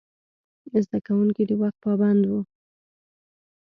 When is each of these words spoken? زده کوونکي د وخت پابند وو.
زده 0.83 0.99
کوونکي 1.07 1.43
د 1.49 1.51
وخت 1.61 1.77
پابند 1.85 2.21
وو. 2.25 2.41